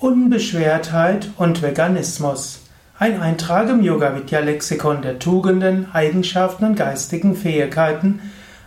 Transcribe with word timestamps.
Unbeschwertheit 0.00 1.28
und 1.38 1.60
Veganismus. 1.60 2.60
Ein 3.00 3.20
Eintrag 3.20 3.68
im 3.68 3.82
Yoga 3.82 4.14
Vidya 4.14 4.38
Lexikon 4.38 5.02
der 5.02 5.18
Tugenden, 5.18 5.88
Eigenschaften 5.92 6.66
und 6.66 6.76
geistigen 6.76 7.34
Fähigkeiten. 7.34 8.20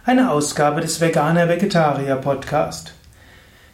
Eine 0.04 0.29
Ausgabe 0.29 0.81
des 0.81 0.99
Veganer 0.99 1.47
Vegetarier 1.47 2.17
Podcast. 2.17 2.96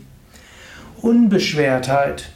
Unbeschwertheit. 1.00 2.28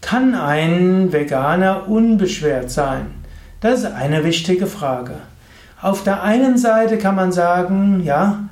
Kann 0.00 0.34
ein 0.34 1.12
Veganer 1.12 1.88
unbeschwert 1.88 2.72
sein? 2.72 3.25
Das 3.66 3.80
ist 3.80 3.86
eine 3.86 4.22
wichtige 4.22 4.68
Frage. 4.68 5.14
Auf 5.82 6.04
der 6.04 6.22
einen 6.22 6.56
Seite 6.56 6.98
kann 6.98 7.16
man 7.16 7.32
sagen, 7.32 8.00
ja, 8.04 8.44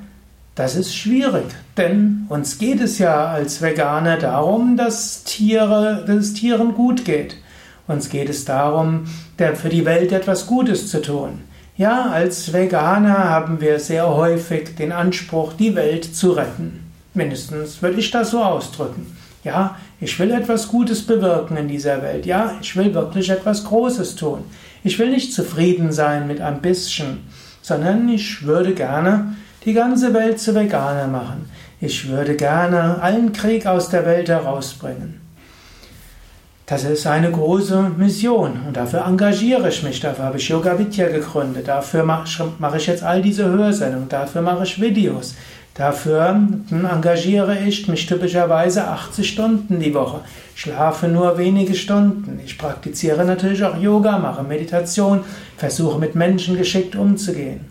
das 0.56 0.74
ist 0.74 0.96
schwierig, 0.96 1.44
denn 1.76 2.26
uns 2.28 2.58
geht 2.58 2.80
es 2.80 2.98
ja 2.98 3.26
als 3.26 3.62
Veganer 3.62 4.16
darum, 4.16 4.76
dass, 4.76 5.22
Tiere, 5.22 6.02
dass 6.04 6.16
es 6.16 6.34
Tieren 6.34 6.74
gut 6.74 7.04
geht. 7.04 7.36
Uns 7.86 8.08
geht 8.10 8.28
es 8.28 8.44
darum, 8.44 9.04
für 9.36 9.68
die 9.68 9.84
Welt 9.84 10.10
etwas 10.10 10.48
Gutes 10.48 10.90
zu 10.90 11.00
tun. 11.00 11.42
Ja, 11.76 12.10
als 12.10 12.52
Veganer 12.52 13.30
haben 13.30 13.60
wir 13.60 13.78
sehr 13.78 14.08
häufig 14.08 14.74
den 14.74 14.90
Anspruch, 14.90 15.52
die 15.52 15.76
Welt 15.76 16.04
zu 16.16 16.32
retten. 16.32 16.90
Mindestens 17.14 17.82
würde 17.82 18.00
ich 18.00 18.10
das 18.10 18.32
so 18.32 18.42
ausdrücken. 18.42 19.16
Ja, 19.44 19.76
ich 20.00 20.18
will 20.18 20.32
etwas 20.32 20.66
Gutes 20.66 21.06
bewirken 21.06 21.56
in 21.56 21.68
dieser 21.68 22.02
Welt. 22.02 22.26
Ja, 22.26 22.54
ich 22.60 22.74
will 22.74 22.92
wirklich 22.94 23.30
etwas 23.30 23.62
Großes 23.62 24.16
tun. 24.16 24.44
Ich 24.84 24.98
will 24.98 25.10
nicht 25.10 25.32
zufrieden 25.32 25.92
sein 25.92 26.26
mit 26.26 26.42
ein 26.42 26.60
bisschen, 26.60 27.26
sondern 27.62 28.06
ich 28.10 28.44
würde 28.44 28.74
gerne 28.74 29.34
die 29.64 29.72
ganze 29.72 30.12
Welt 30.12 30.38
zu 30.38 30.54
Veganer 30.54 31.06
machen. 31.06 31.50
Ich 31.80 32.08
würde 32.08 32.36
gerne 32.36 33.00
allen 33.00 33.32
Krieg 33.32 33.66
aus 33.66 33.88
der 33.88 34.04
Welt 34.04 34.28
herausbringen. 34.28 35.22
Das 36.66 36.84
ist 36.84 37.06
eine 37.06 37.30
große 37.30 37.92
Mission 37.96 38.60
und 38.66 38.76
dafür 38.76 39.04
engagiere 39.06 39.68
ich 39.68 39.82
mich. 39.82 40.00
Dafür 40.00 40.26
habe 40.26 40.38
ich 40.38 40.48
Yoga 40.48 40.78
Vidya 40.78 41.08
gegründet. 41.08 41.68
Dafür 41.68 42.04
mache 42.04 42.76
ich 42.76 42.86
jetzt 42.86 43.02
all 43.02 43.22
diese 43.22 43.44
Hörsendungen. 43.46 44.08
Dafür 44.08 44.42
mache 44.42 44.64
ich 44.64 44.80
Videos. 44.80 45.34
Dafür 45.74 46.40
engagiere 46.70 47.58
ich 47.58 47.88
mich 47.88 48.06
typischerweise 48.06 48.86
80 48.86 49.28
Stunden 49.28 49.80
die 49.80 49.92
Woche, 49.92 50.20
schlafe 50.54 51.08
nur 51.08 51.36
wenige 51.36 51.74
Stunden. 51.74 52.38
Ich 52.44 52.56
praktiziere 52.56 53.24
natürlich 53.24 53.64
auch 53.64 53.76
Yoga, 53.76 54.18
mache 54.18 54.44
Meditation, 54.44 55.24
versuche 55.56 55.98
mit 55.98 56.14
Menschen 56.14 56.56
geschickt 56.56 56.94
umzugehen. 56.94 57.62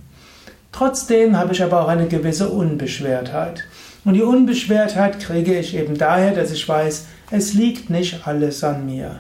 Trotzdem 0.74 1.38
habe 1.38 1.54
ich 1.54 1.64
aber 1.64 1.82
auch 1.82 1.88
eine 1.88 2.08
gewisse 2.08 2.50
Unbeschwertheit. 2.50 3.64
Und 4.04 4.16
die 4.16 4.24
Unbeschwertheit 4.24 5.22
kriege 5.22 5.58
ich 5.58 5.74
eben 5.74 5.98
daher, 5.98 6.34
dass 6.34 6.52
ich 6.52 6.68
weiß, 6.68 7.06
es 7.32 7.54
liegt 7.54 7.90
nicht 7.90 8.28
alles 8.28 8.66
an 8.66 8.86
mir. 8.86 9.20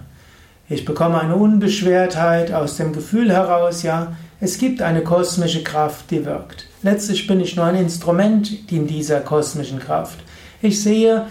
Ich 0.67 0.83
bekomme 0.83 1.21
eine 1.21 1.35
Unbeschwertheit 1.35 2.51
aus 2.51 2.75
dem 2.75 2.91
Gefühl 2.91 3.31
heraus, 3.31 3.83
ja, 3.83 4.13
es 4.43 4.57
gibt 4.57 4.81
eine 4.81 5.03
kosmische 5.03 5.63
Kraft, 5.63 6.11
die 6.11 6.25
wirkt. 6.25 6.67
Letztlich 6.81 7.27
bin 7.27 7.39
ich 7.39 7.55
nur 7.55 7.63
ein 7.63 7.77
Instrument 7.77 8.69
in 8.69 8.87
dieser 8.87 9.21
kosmischen 9.21 9.79
Kraft. 9.79 10.19
Ich 10.61 10.83
sehe, 10.83 11.27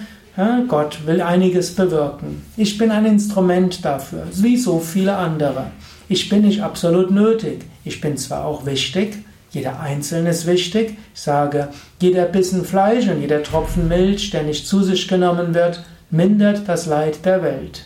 Gott 0.66 1.00
will 1.04 1.20
einiges 1.20 1.74
bewirken. 1.74 2.42
Ich 2.56 2.78
bin 2.78 2.90
ein 2.90 3.04
Instrument 3.04 3.84
dafür, 3.84 4.26
wie 4.32 4.56
so 4.56 4.78
viele 4.80 5.14
andere. 5.14 5.72
Ich 6.08 6.30
bin 6.30 6.40
nicht 6.40 6.62
absolut 6.62 7.10
nötig. 7.10 7.66
Ich 7.84 8.00
bin 8.00 8.16
zwar 8.16 8.46
auch 8.46 8.64
wichtig, 8.64 9.18
jeder 9.50 9.78
Einzelne 9.78 10.30
ist 10.30 10.46
wichtig. 10.46 10.96
Ich 11.14 11.20
sage, 11.20 11.68
jeder 12.00 12.24
Bissen 12.24 12.64
Fleisch 12.64 13.08
und 13.08 13.20
jeder 13.20 13.42
Tropfen 13.42 13.88
Milch, 13.88 14.30
der 14.30 14.44
nicht 14.44 14.66
zu 14.66 14.82
sich 14.82 15.06
genommen 15.06 15.52
wird, 15.52 15.84
mindert 16.10 16.66
das 16.66 16.86
Leid 16.86 17.26
der 17.26 17.42
Welt. 17.42 17.84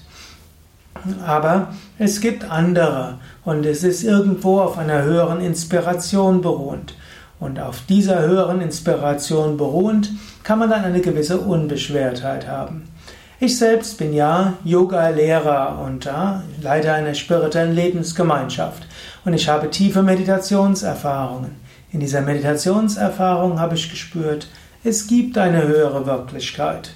Aber 1.25 1.75
es 1.99 2.21
gibt 2.21 2.50
andere 2.50 3.19
und 3.44 3.65
es 3.65 3.84
ist 3.84 4.03
irgendwo 4.03 4.61
auf 4.61 4.78
einer 4.78 5.03
höheren 5.03 5.41
Inspiration 5.41 6.41
beruhend. 6.41 6.94
Und 7.39 7.61
auf 7.61 7.83
dieser 7.89 8.21
höheren 8.21 8.61
Inspiration 8.61 9.56
beruhend 9.56 10.11
kann 10.43 10.59
man 10.59 10.71
dann 10.71 10.84
eine 10.84 11.00
gewisse 11.00 11.39
Unbeschwertheit 11.39 12.49
haben. 12.49 12.89
Ich 13.39 13.59
selbst 13.59 13.99
bin 13.99 14.15
ja 14.15 14.55
Yoga-Lehrer 14.65 15.83
und 15.84 16.06
ja, 16.06 16.43
Leiter 16.62 16.95
einer 16.95 17.12
spirituellen 17.12 17.75
Lebensgemeinschaft. 17.75 18.87
Und 19.27 19.34
ich 19.34 19.49
habe 19.49 19.69
tiefe 19.69 20.03
Meditationserfahrungen. 20.03 21.50
In 21.93 22.00
dieser 22.00 22.22
Meditationserfahrung 22.22 23.61
habe 23.61 23.75
ich 23.75 23.91
gespürt, 23.91 24.49
es 24.84 25.06
gibt 25.06 25.37
eine 25.37 25.66
höhere 25.66 26.06
Wirklichkeit. 26.06 26.93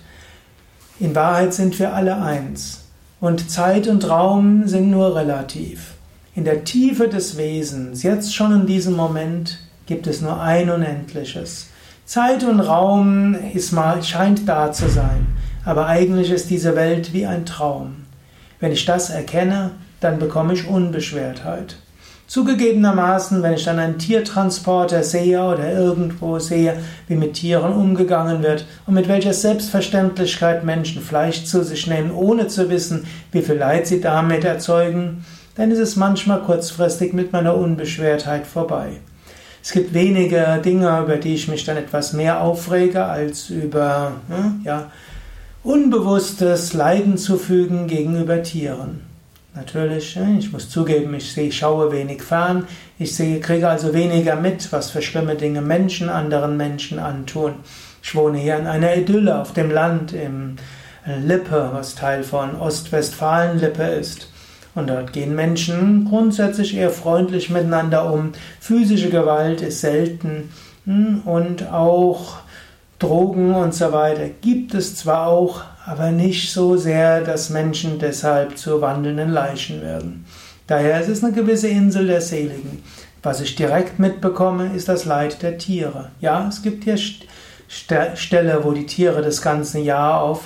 In 0.98 1.14
Wahrheit 1.14 1.52
sind 1.52 1.78
wir 1.78 1.92
alle 1.92 2.16
eins. 2.22 2.79
Und 3.20 3.50
Zeit 3.50 3.86
und 3.86 4.08
Raum 4.08 4.66
sind 4.66 4.90
nur 4.90 5.14
relativ. 5.14 5.92
In 6.34 6.44
der 6.44 6.64
Tiefe 6.64 7.06
des 7.06 7.36
Wesens, 7.36 8.02
jetzt 8.02 8.34
schon 8.34 8.52
in 8.52 8.66
diesem 8.66 8.94
Moment, 8.96 9.58
gibt 9.84 10.06
es 10.06 10.22
nur 10.22 10.40
ein 10.40 10.70
Unendliches. 10.70 11.68
Zeit 12.06 12.44
und 12.44 12.60
Raum 12.60 13.36
ist 13.52 13.72
mal, 13.72 14.02
scheint 14.02 14.48
da 14.48 14.72
zu 14.72 14.88
sein, 14.88 15.26
aber 15.66 15.86
eigentlich 15.86 16.30
ist 16.30 16.48
diese 16.48 16.74
Welt 16.76 17.12
wie 17.12 17.26
ein 17.26 17.44
Traum. 17.44 18.06
Wenn 18.58 18.72
ich 18.72 18.86
das 18.86 19.10
erkenne, 19.10 19.72
dann 20.00 20.18
bekomme 20.18 20.54
ich 20.54 20.66
Unbeschwertheit. 20.66 21.76
Zugegebenermaßen, 22.30 23.42
wenn 23.42 23.54
ich 23.54 23.64
dann 23.64 23.80
einen 23.80 23.98
Tiertransporter 23.98 25.02
sehe 25.02 25.42
oder 25.42 25.72
irgendwo 25.72 26.38
sehe, 26.38 26.76
wie 27.08 27.16
mit 27.16 27.34
Tieren 27.34 27.72
umgegangen 27.72 28.44
wird 28.44 28.66
und 28.86 28.94
mit 28.94 29.08
welcher 29.08 29.32
Selbstverständlichkeit 29.32 30.62
Menschen 30.62 31.02
Fleisch 31.02 31.42
zu 31.42 31.64
sich 31.64 31.88
nehmen, 31.88 32.12
ohne 32.12 32.46
zu 32.46 32.70
wissen, 32.70 33.04
wie 33.32 33.42
viel 33.42 33.56
Leid 33.56 33.88
sie 33.88 34.00
damit 34.00 34.44
erzeugen, 34.44 35.24
dann 35.56 35.72
ist 35.72 35.80
es 35.80 35.96
manchmal 35.96 36.40
kurzfristig 36.42 37.14
mit 37.14 37.32
meiner 37.32 37.56
Unbeschwertheit 37.56 38.46
vorbei. 38.46 38.90
Es 39.60 39.72
gibt 39.72 39.92
wenige 39.92 40.60
Dinge, 40.64 41.00
über 41.00 41.16
die 41.16 41.34
ich 41.34 41.48
mich 41.48 41.64
dann 41.64 41.78
etwas 41.78 42.12
mehr 42.12 42.42
aufrege, 42.42 43.06
als 43.06 43.50
über 43.50 44.12
hm, 44.28 44.60
ja, 44.62 44.92
unbewusstes 45.64 46.74
Leiden 46.74 47.18
zu 47.18 47.38
fügen 47.38 47.88
gegenüber 47.88 48.44
Tieren. 48.44 49.09
Natürlich, 49.54 50.16
ich 50.38 50.52
muss 50.52 50.70
zugeben, 50.70 51.12
ich 51.14 51.32
sehe, 51.32 51.50
schaue 51.50 51.90
wenig 51.90 52.22
fern, 52.22 52.68
ich 53.00 53.16
sehe, 53.16 53.40
kriege 53.40 53.68
also 53.68 53.92
weniger 53.92 54.36
mit, 54.36 54.72
was 54.72 54.90
für 54.90 55.02
schlimme 55.02 55.34
Dinge 55.34 55.60
Menschen 55.60 56.08
anderen 56.08 56.56
Menschen 56.56 57.00
antun. 57.00 57.54
Ich 58.02 58.14
wohne 58.14 58.38
hier 58.38 58.56
in 58.58 58.68
einer 58.68 58.96
Idylle 58.96 59.40
auf 59.40 59.52
dem 59.52 59.70
Land, 59.70 60.12
im 60.12 60.56
Lippe, 61.04 61.70
was 61.72 61.94
Teil 61.94 62.22
von 62.22 62.54
Ostwestfalen-Lippe 62.56 63.82
ist. 63.82 64.28
Und 64.74 64.88
dort 64.88 65.12
gehen 65.12 65.34
Menschen 65.34 66.06
grundsätzlich 66.08 66.76
eher 66.76 66.90
freundlich 66.90 67.50
miteinander 67.50 68.12
um. 68.12 68.32
Physische 68.60 69.10
Gewalt 69.10 69.62
ist 69.62 69.80
selten 69.80 70.52
hm, 70.84 71.22
und 71.24 71.68
auch 71.72 72.38
Drogen 72.98 73.54
und 73.54 73.74
so 73.74 73.92
weiter 73.92 74.28
gibt 74.28 74.74
es 74.74 74.94
zwar 74.94 75.26
auch, 75.26 75.62
aber 75.90 76.12
nicht 76.12 76.52
so 76.52 76.76
sehr, 76.76 77.20
dass 77.20 77.50
Menschen 77.50 77.98
deshalb 77.98 78.56
zu 78.56 78.80
wandelnden 78.80 79.30
Leichen 79.30 79.82
werden. 79.82 80.24
Daher 80.68 81.00
ist 81.00 81.08
es 81.08 81.24
eine 81.24 81.32
gewisse 81.32 81.66
Insel 81.66 82.06
der 82.06 82.20
Seligen. 82.20 82.84
Was 83.24 83.40
ich 83.40 83.56
direkt 83.56 83.98
mitbekomme, 83.98 84.70
ist 84.72 84.88
das 84.88 85.04
Leid 85.04 85.42
der 85.42 85.58
Tiere. 85.58 86.12
Ja, 86.20 86.46
es 86.48 86.62
gibt 86.62 86.84
hier 86.84 86.96
Stelle, 87.66 88.60
wo 88.62 88.70
die 88.70 88.86
Tiere 88.86 89.20
das 89.20 89.42
ganze 89.42 89.80
Jahr 89.80 90.22
auf 90.22 90.44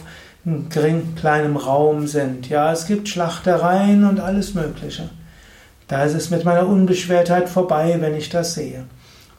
gering 0.71 1.15
kleinem 1.15 1.59
Raum 1.59 2.06
sind. 2.06 2.49
Ja, 2.49 2.72
es 2.72 2.87
gibt 2.87 3.11
Schlachtereien 3.11 4.05
und 4.06 4.21
alles 4.21 4.55
Mögliche. 4.55 5.11
Da 5.88 6.05
ist 6.05 6.15
es 6.15 6.31
mit 6.31 6.47
meiner 6.47 6.66
Unbeschwertheit 6.66 7.50
vorbei, 7.50 7.97
wenn 8.00 8.14
ich 8.14 8.31
das 8.31 8.55
sehe. 8.55 8.85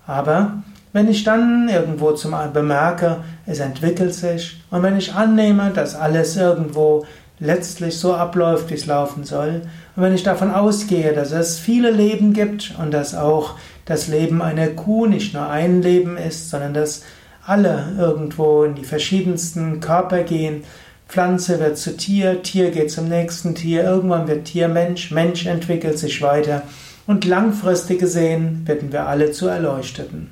Aber 0.05 0.61
wenn 0.93 1.09
ich 1.09 1.23
dann 1.23 1.67
irgendwo 1.67 2.11
zum 2.11 2.35
bemerke, 2.53 3.23
es 3.45 3.59
entwickelt 3.59 4.13
sich 4.13 4.61
und 4.71 4.83
wenn 4.83 4.97
ich 4.97 5.13
annehme, 5.13 5.71
dass 5.71 5.95
alles 5.95 6.35
irgendwo 6.35 7.05
letztlich 7.39 7.97
so 7.97 8.13
abläuft, 8.13 8.69
wie 8.69 8.75
es 8.75 8.85
laufen 8.85 9.23
soll, 9.23 9.61
und 9.95 10.03
wenn 10.03 10.15
ich 10.15 10.23
davon 10.23 10.51
ausgehe, 10.51 11.13
dass 11.13 11.31
es 11.31 11.59
viele 11.59 11.91
Leben 11.91 12.33
gibt 12.33 12.73
und 12.81 12.91
dass 12.91 13.15
auch 13.15 13.55
das 13.85 14.07
Leben 14.07 14.41
einer 14.41 14.67
Kuh 14.67 15.05
nicht 15.05 15.33
nur 15.33 15.47
ein 15.47 15.81
Leben 15.81 16.17
ist, 16.17 16.49
sondern 16.49 16.73
dass 16.73 17.03
alle 17.45 17.93
irgendwo 17.97 18.63
in 18.63 18.75
die 18.75 18.83
verschiedensten 18.83 19.79
Körper 19.79 20.23
gehen 20.23 20.63
Pflanze 21.07 21.59
wird 21.59 21.77
zu 21.77 21.95
Tier, 21.95 22.41
Tier 22.41 22.71
geht 22.71 22.91
zum 22.91 23.07
nächsten 23.07 23.55
Tier, 23.55 23.83
irgendwann 23.83 24.27
wird 24.27 24.45
Tier 24.45 24.67
Mensch, 24.67 25.11
Mensch 25.11 25.45
entwickelt 25.45 25.99
sich 25.99 26.21
weiter 26.21 26.63
und 27.05 27.25
langfristig 27.25 27.99
gesehen 27.99 28.63
werden 28.65 28.91
wir 28.91 29.07
alle 29.07 29.31
zu 29.31 29.47
Erleuchteten. 29.47 30.29